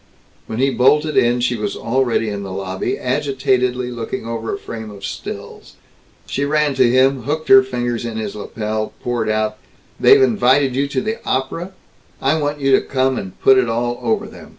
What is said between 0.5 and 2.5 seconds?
he bolted in she was already in